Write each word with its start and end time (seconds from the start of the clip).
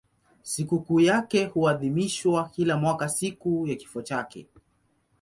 Sikukuu 0.43 0.99
yake 0.99 1.45
huadhimishwa 1.45 2.49
kila 2.49 2.77
mwaka 2.77 3.09
siku 3.09 3.67
ya 3.67 3.75
kifo 3.75 4.01
chake. 4.01 4.47